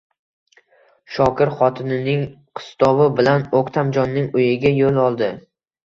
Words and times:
Shokir 1.17 1.51
xotinining 1.59 2.25
qistovi 2.61 3.13
bilan 3.21 3.47
O`ktamjonning 3.63 4.35
uyiga 4.43 4.77
yo`l 4.85 5.03
oldi 5.09 5.35